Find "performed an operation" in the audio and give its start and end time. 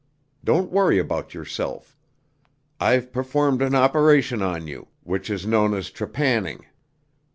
3.13-4.41